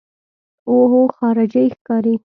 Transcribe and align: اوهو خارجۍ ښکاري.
اوهو 0.67 1.01
خارجۍ 1.17 1.67
ښکاري. 1.75 2.15